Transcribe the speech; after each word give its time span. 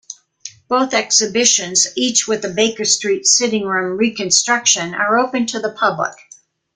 Both 0.67 0.95
exhibitions, 0.95 1.85
each 1.95 2.27
with 2.27 2.43
a 2.43 2.49
Baker 2.49 2.85
Street 2.85 3.27
sitting-room 3.27 3.97
reconstruction, 3.99 4.95
are 4.95 5.19
open 5.19 5.45
to 5.45 5.59
the 5.59 5.73
public. 5.73 6.15